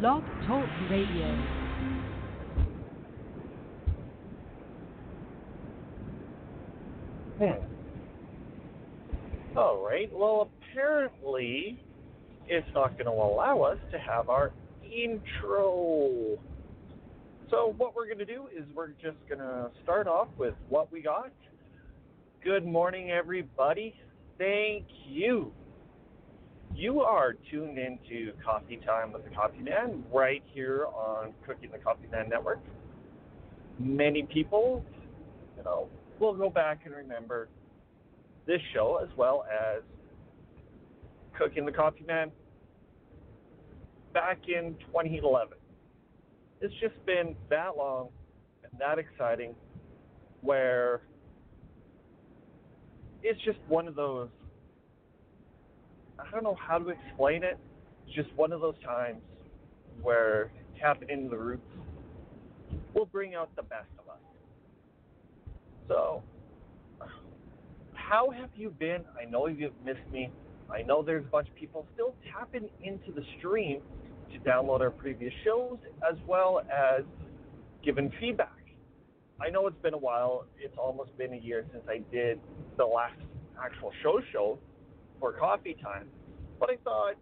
[0.00, 1.34] Blog Talk Radio.
[7.38, 7.44] Hmm.
[9.58, 10.08] All right.
[10.12, 11.82] Well, apparently,
[12.46, 14.52] it's not going to allow us to have our
[14.84, 16.38] intro.
[17.50, 20.92] So, what we're going to do is we're just going to start off with what
[20.92, 21.32] we got.
[22.44, 23.96] Good morning, everybody.
[24.38, 25.50] Thank you.
[26.78, 31.74] You are tuned into Coffee Time with the Coffee Man right here on Cookie and
[31.74, 32.60] the Coffee Man Network.
[33.80, 34.84] Many people,
[35.56, 35.88] you know,
[36.20, 37.48] will go back and remember
[38.46, 39.82] this show as well as
[41.36, 42.30] Cookie and the Coffee Man
[44.14, 45.58] back in 2011.
[46.60, 48.10] It's just been that long
[48.62, 49.52] and that exciting
[50.42, 51.00] where
[53.24, 54.28] it's just one of those
[56.18, 57.58] I don't know how to explain it.
[58.06, 59.20] It's just one of those times
[60.02, 60.50] where
[60.80, 61.62] tapping into the roots
[62.94, 64.18] will bring out the best of us.
[65.88, 66.22] So,
[67.94, 69.04] how have you been?
[69.20, 70.30] I know you've missed me.
[70.70, 73.80] I know there's a bunch of people still tapping into the stream
[74.32, 77.04] to download our previous shows as well as
[77.84, 78.52] giving feedback.
[79.40, 80.46] I know it's been a while.
[80.58, 82.40] It's almost been a year since I did
[82.76, 83.18] the last
[83.62, 84.58] actual show show
[85.20, 86.08] for coffee time.
[86.60, 87.14] But I thought,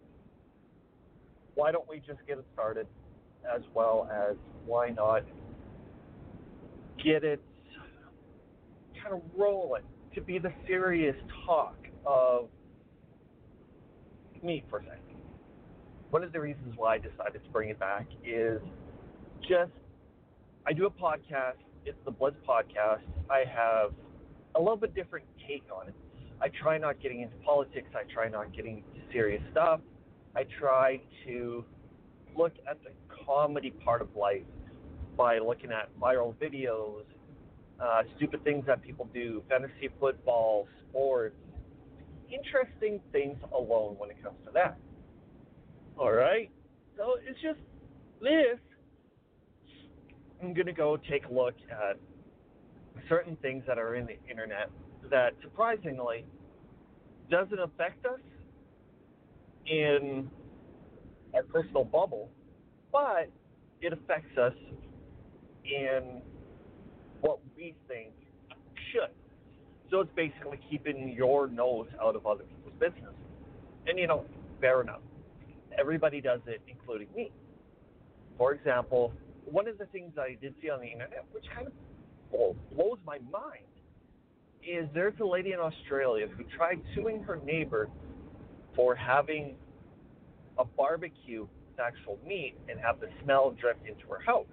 [1.55, 2.87] why don't we just get it started
[3.55, 5.23] as well as why not
[7.03, 7.41] get it
[9.03, 9.83] kind of rolling
[10.15, 12.49] to be the serious talk of
[14.43, 15.01] me for a second.
[16.11, 18.61] One of the reasons why I decided to bring it back is
[19.49, 19.71] just
[20.67, 21.55] I do a podcast.
[21.85, 23.03] It's the Blitz podcast.
[23.31, 23.93] I have
[24.57, 25.95] a little bit different take on it.
[26.41, 27.89] I try not getting into politics.
[27.95, 29.81] I try not getting into serious stuff.
[30.35, 31.65] I try to
[32.37, 32.91] look at the
[33.25, 34.43] comedy part of life
[35.17, 37.05] by looking at viral videos,
[37.81, 41.37] uh, stupid things that people do, fantasy football, sports,
[42.31, 44.77] interesting things alone when it comes to that.
[45.99, 46.51] All right?
[46.97, 47.61] So it's just
[48.21, 48.59] this.
[50.43, 51.99] I'm going to go take a look at
[53.09, 54.71] certain things that are in the internet
[55.11, 56.25] that surprisingly
[57.31, 58.21] doesn't affect us
[59.67, 60.31] in
[61.35, 62.31] our personal bubble,
[62.93, 63.29] but
[63.81, 64.55] it affects us
[65.65, 66.23] in
[67.21, 68.13] what we think
[68.93, 69.11] should.
[69.91, 73.15] So it's basically keeping your nose out of other people's business.
[73.87, 74.25] And you know,
[74.61, 75.01] fair enough.
[75.79, 77.31] Everybody does it, including me.
[78.39, 79.13] For example,
[79.45, 81.73] one of the things I did see on the internet, which kind of
[82.75, 83.65] blows my mind,
[84.67, 87.89] is there's a lady in Australia who tried suing her neighbor
[88.75, 89.57] for having
[90.59, 94.47] a barbecue with actual meat and have the smell drift into her house.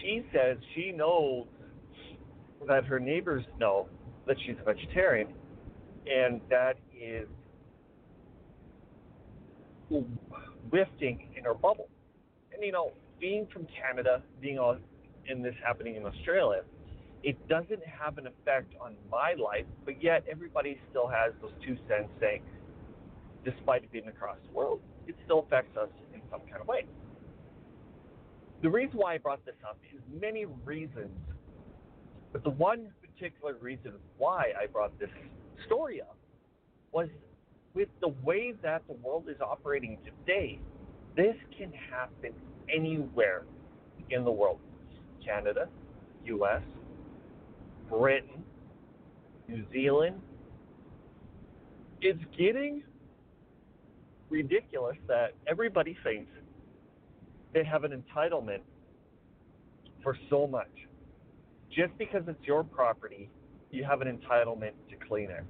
[0.00, 1.46] She says she knows
[2.66, 3.88] that her neighbors know
[4.26, 5.28] that she's a vegetarian,
[6.06, 7.28] and that is
[10.72, 11.88] lifting in her bubble.
[12.52, 14.76] And you know, being from Canada, being all
[15.26, 16.62] in this happening in Australia,
[17.24, 21.76] it doesn't have an effect on my life, but yet everybody still has those two
[21.88, 22.42] cents saying,
[23.44, 26.84] despite it being across the world, it still affects us in some kind of way.
[28.62, 31.16] The reason why I brought this up is many reasons,
[32.30, 35.10] but the one particular reason why I brought this
[35.64, 36.16] story up
[36.92, 37.08] was
[37.72, 40.60] with the way that the world is operating today,
[41.16, 42.34] this can happen
[42.68, 43.44] anywhere
[44.10, 44.58] in the world
[45.24, 45.68] Canada,
[46.26, 46.62] US,
[47.98, 48.42] Britain,
[49.48, 50.20] New Zealand.
[52.00, 52.82] It's getting
[54.30, 56.30] ridiculous that everybody thinks
[57.52, 58.60] they have an entitlement
[60.02, 60.68] for so much.
[61.70, 63.30] Just because it's your property,
[63.70, 65.44] you have an entitlement to clean it.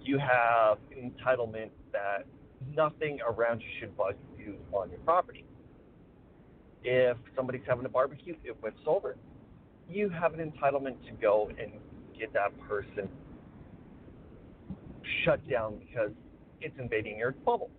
[0.00, 2.26] You have an entitlement that
[2.74, 5.44] nothing around you should bug you on your property.
[6.84, 9.16] If somebody's having a barbecue, it whips over,
[9.88, 11.72] you have an entitlement to go and
[12.18, 13.08] get that person
[15.24, 16.10] shut down because
[16.60, 17.70] it's invading your bubble.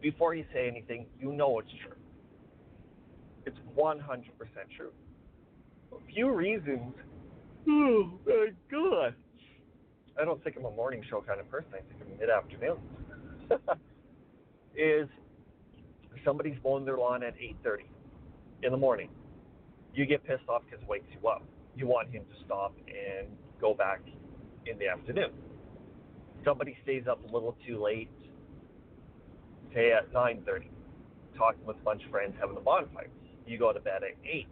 [0.00, 1.96] Before you say anything, you know it's true.
[3.46, 4.02] It's 100%
[4.76, 4.90] true.
[5.92, 6.94] A few reasons.
[7.68, 9.14] Oh my god.
[10.20, 11.70] I don't think I'm a morning show kind of person.
[11.72, 12.78] I think I'm mid afternoon.
[14.76, 15.08] is
[16.24, 17.84] somebody's mowing their lawn at 8:30
[18.62, 19.10] in the morning.
[19.94, 21.42] You get pissed off because it wakes you up.
[21.76, 23.28] You want him to stop and
[23.60, 24.00] go back
[24.66, 25.32] in the afternoon.
[26.44, 28.08] Somebody stays up a little too late.
[29.74, 30.68] say at 9:30,
[31.36, 33.10] talking with a bunch of friends, having a bonfire.
[33.46, 34.48] You go to bed at eight.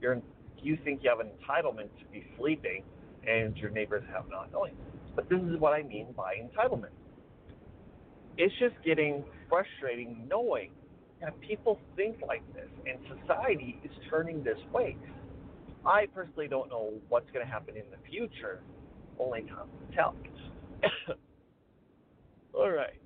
[0.00, 0.20] You're
[0.62, 2.82] you think you have an entitlement to be sleeping,
[3.26, 4.76] and your neighbors have not knowing.
[5.14, 6.90] But this is what I mean by entitlement.
[8.38, 10.72] It's just getting frustrating knowing
[11.20, 14.96] that people think like this, and society is turning this way.
[15.84, 18.60] I personally don't know what's going to happen in the future.
[19.18, 20.14] Only time will tell.
[22.54, 23.00] All right.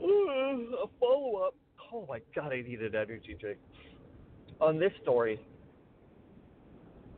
[0.00, 1.54] Uh, a follow up.
[1.92, 3.58] Oh my god, I need an energy drink.
[4.60, 5.40] On this story,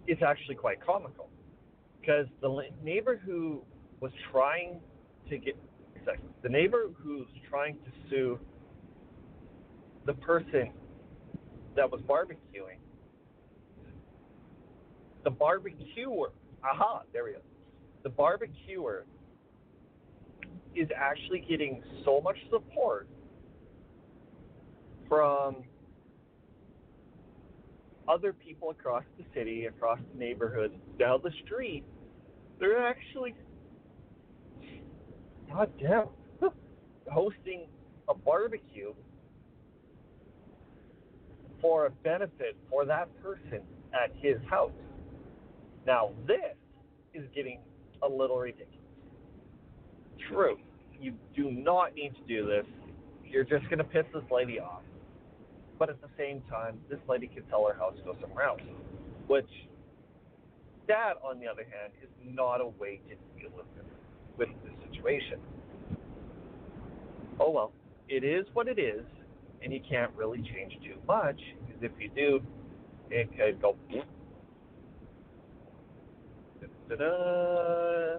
[0.07, 1.29] it's actually quite comical
[2.01, 3.63] because the neighbor who
[4.01, 4.81] was trying
[5.29, 5.57] to get
[6.43, 8.39] the neighbor who's trying to sue
[10.07, 10.71] the person
[11.77, 12.79] that was barbecuing,
[15.25, 16.33] the barbecuer,
[16.65, 17.39] aha, there we go.
[18.03, 19.05] The barbecuer
[20.75, 23.09] is actually getting so much support
[25.09, 25.65] from
[28.09, 31.85] other people across the city, across the neighborhood, down the street.
[32.59, 33.35] They're actually,
[35.49, 36.07] goddamn,
[37.11, 37.67] hosting
[38.09, 38.93] a barbecue
[41.61, 43.61] for a benefit for that person
[43.93, 44.73] at his house.
[45.87, 46.57] Now, this
[47.15, 47.61] is getting
[48.03, 48.75] a little ridiculous.
[50.29, 50.59] True,
[51.01, 52.67] you do not need to do this.
[53.25, 54.83] You're just going to piss this lady off.
[55.79, 58.61] But at the same time, this lady can sell her house, go somewhere else.
[59.29, 59.49] Which,
[60.89, 63.87] that, on the other hand, is not a way to deal with this,
[64.37, 65.41] with this situation.
[67.39, 67.73] Oh well,
[68.09, 69.05] it is what it is,
[69.63, 72.41] and you can't really change too much, because if you do,
[73.11, 73.77] it could go.
[76.89, 78.19] Da-da-da.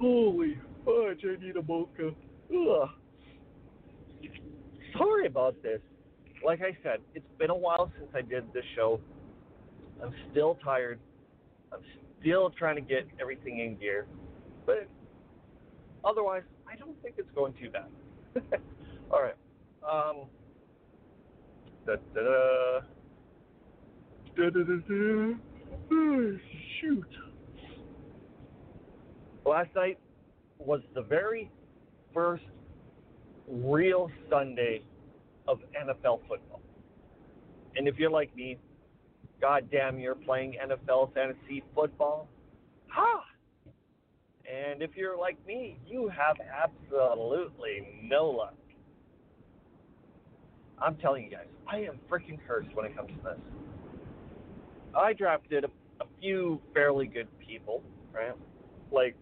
[0.00, 2.10] Holy fudge, I need a mocha.
[2.50, 2.88] Ugh.
[4.96, 5.80] Sorry about this.
[6.44, 9.00] Like I said, it's been a while since I did this show.
[10.02, 10.98] I'm still tired.
[11.72, 11.80] I'm
[12.20, 14.06] still trying to get everything in gear.
[14.66, 14.88] But
[16.04, 17.88] otherwise, I don't think it's going too bad.
[19.10, 19.34] All right.
[19.90, 20.26] Um.
[21.86, 22.80] Da da da.
[24.36, 25.34] Da da da da.
[25.92, 26.38] Oh,
[26.80, 27.06] shoot.
[29.44, 29.98] Last night
[30.58, 31.50] was the very
[32.14, 32.44] first
[33.46, 34.82] real Sunday
[35.46, 36.62] of NFL football.
[37.76, 38.56] And if you're like me,
[39.40, 42.28] goddamn, you're playing NFL fantasy football.
[42.88, 43.24] Ha!
[44.50, 48.54] And if you're like me, you have absolutely no luck.
[50.80, 53.38] I'm telling you guys, I am freaking cursed when it comes to this.
[54.96, 55.68] I drafted a,
[56.00, 57.82] a few fairly good people,
[58.12, 58.34] right?
[58.92, 59.16] Like,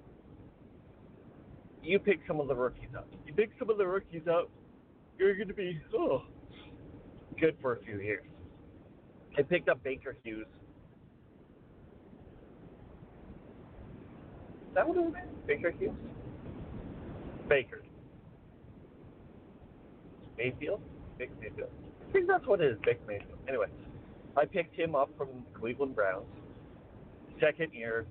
[1.82, 3.08] you pick some of the rookies up.
[3.26, 4.50] You pick some of the rookies up,
[5.18, 6.22] you're going to be oh,
[7.40, 8.24] good for a few years.
[9.38, 10.46] I picked up Baker Hughes.
[14.68, 15.14] Is that what it was?
[15.46, 15.92] Baker Hughes?
[17.48, 17.82] Baker.
[20.36, 20.80] Mayfield?
[21.18, 21.70] Big Mayfield.
[22.08, 23.38] I think that's what it is, Big Mayfield.
[23.48, 23.66] Anyway,
[24.36, 26.26] I picked him up from the Cleveland Browns.
[27.40, 28.06] Second year.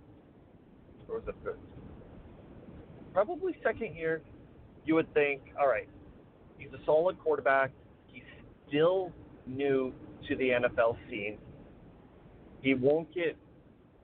[1.08, 1.60] Or was it first?
[3.14, 4.22] Probably second year.
[4.86, 5.88] You would think, all right,
[6.58, 7.72] he's a solid quarterback.
[8.08, 8.24] He's
[8.68, 9.12] still
[9.46, 9.94] new
[10.28, 11.38] to the NFL scene.
[12.62, 13.36] He won't get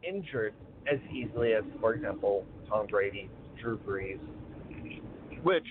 [0.04, 0.54] injured
[0.92, 4.20] as easily as, for example, Tom Brady, Drew Brees,
[5.44, 5.68] which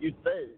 [0.00, 0.48] you'd say.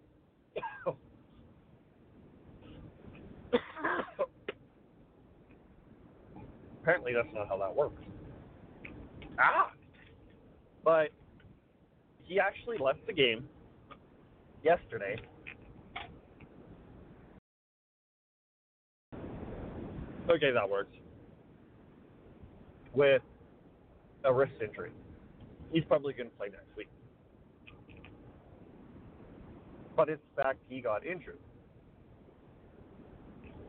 [6.85, 8.03] Apparently, that's not how that works.
[9.39, 9.71] Ah!
[10.85, 11.09] But
[12.25, 13.49] he actually left the game
[14.63, 15.17] yesterday.
[20.29, 20.95] Okay, that works.
[22.93, 23.23] With
[24.25, 24.91] a wrist injury.
[25.73, 26.91] He's probably going to play next week.
[29.97, 31.39] But it's the fact he got injured.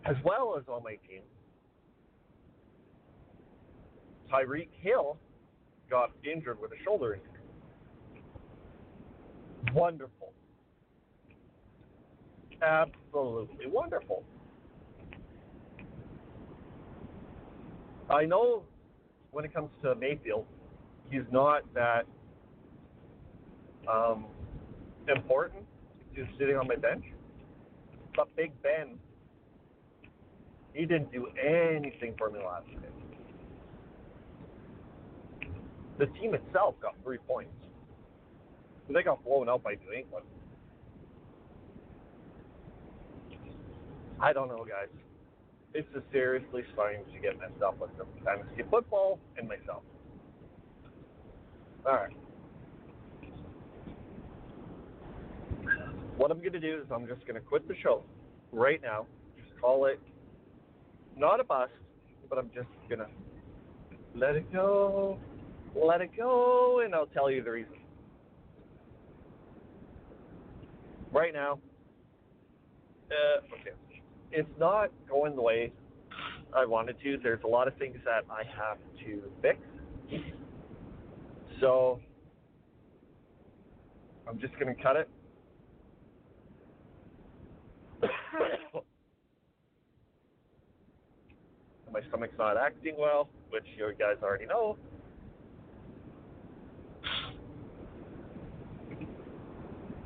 [0.03, 1.21] As well as on my team,
[4.35, 5.17] Tyreek Hill
[5.89, 7.29] got injured with a shoulder injury.
[9.73, 10.33] Wonderful.
[12.61, 14.23] Absolutely wonderful.
[18.09, 18.63] I know
[19.31, 20.45] when it comes to Mayfield,
[21.09, 22.05] he's not that
[23.91, 24.25] um,
[25.07, 25.63] important.
[26.13, 27.03] He's sitting on my bench.
[28.15, 28.97] But Big Ben,
[30.73, 33.14] he didn't do anything for me last night.
[35.97, 37.51] The team itself got three points.
[38.89, 40.25] They got blown out by New England.
[44.19, 44.89] I don't know, guys.
[45.73, 49.83] It's just seriously starting to get messed up with some fantasy football and myself.
[51.85, 52.15] All right.
[56.17, 58.03] What I'm going to do is I'm just going to quit the show
[58.51, 59.05] right now.
[59.37, 59.99] Just call it
[61.17, 61.71] not a bust,
[62.29, 63.07] but I'm just going to
[64.15, 65.17] let it go,
[65.75, 67.73] let it go, and I'll tell you the reason.
[71.11, 71.59] Right now,
[73.11, 73.71] uh, okay,
[74.31, 75.71] it's not going the way
[76.55, 77.17] I wanted to.
[77.21, 79.59] There's a lot of things that I have to fix.
[81.61, 81.99] So
[84.27, 85.09] I'm just going to cut it.
[91.91, 94.77] My stomach's not acting well, which you guys already know.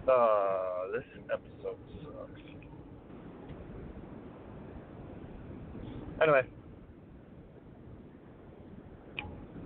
[0.10, 2.42] Uh, this episode sucks.
[6.22, 6.42] Anyway,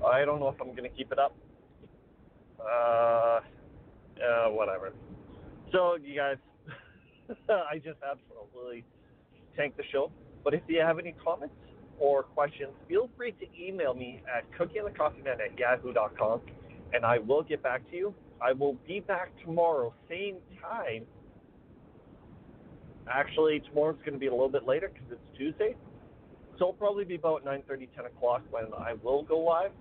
[0.06, 1.36] I don't know if I'm to keep it up.
[2.60, 3.40] Uh, uh,
[4.50, 4.92] whatever.
[5.72, 6.38] So, you guys,
[7.50, 8.84] I just absolutely
[9.56, 10.12] tanked the show.
[10.44, 11.56] But if you have any comments
[12.00, 16.42] or questions, feel free to email me at cookieandthecoffeeman at yahoo.com
[16.94, 18.14] and I will get back to you.
[18.44, 21.06] I will be back tomorrow, same time.
[23.10, 25.76] Actually, tomorrow's going to be a little bit later because it's Tuesday.
[26.58, 29.72] So it'll probably be about 9.30, 10 o'clock when I will go live.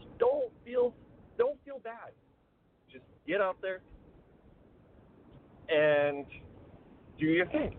[0.00, 0.94] So don't feel,
[1.38, 2.12] don't feel bad.
[2.92, 3.80] Just get out there
[5.68, 6.26] and
[7.18, 7.76] do your thing.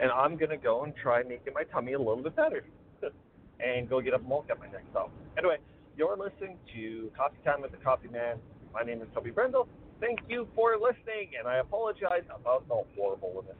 [0.00, 2.64] And I'm going to go and try making my tummy a little bit better
[3.60, 5.10] and go get a milk at my next stop.
[5.38, 5.58] Anyway,
[5.96, 8.38] you're listening to Coffee Time with the Coffee Man.
[8.74, 9.68] My name is Toby Brendel.
[10.00, 13.56] Thank you for listening, and I apologize about the horribleness.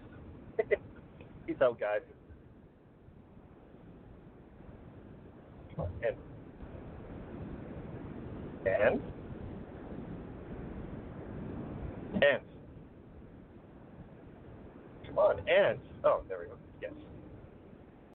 [1.47, 2.00] Peace out, guys.
[5.78, 6.16] And
[8.66, 9.00] and
[12.14, 12.42] and
[15.07, 16.62] come on, and oh, there we go.